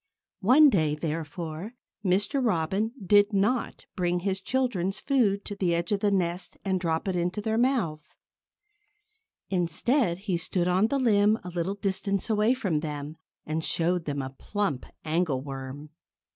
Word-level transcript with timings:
One 0.39 0.71
day, 0.71 0.95
therefore, 0.95 1.75
Mr. 2.03 2.43
Robin 2.43 2.91
did 3.05 3.33
not 3.33 3.85
bring 3.95 4.21
his 4.21 4.41
children's 4.41 4.99
food 4.99 5.45
to 5.45 5.55
the 5.55 5.75
edge 5.75 5.91
of 5.91 5.99
the 5.99 6.09
nest 6.09 6.57
and 6.65 6.79
drop 6.79 7.07
it 7.07 7.15
into 7.15 7.39
their 7.39 7.59
mouths. 7.59 8.15
Instead, 9.51 10.17
he 10.17 10.37
stood 10.39 10.67
on 10.67 10.87
the 10.87 10.97
limb 10.97 11.37
a 11.43 11.49
little 11.49 11.75
distance 11.75 12.31
away 12.31 12.55
from 12.55 12.79
them 12.79 13.17
and 13.45 13.63
showed 13.63 14.05
them 14.05 14.23
a 14.23 14.31
plump 14.31 14.87
angleworm. 15.05 15.89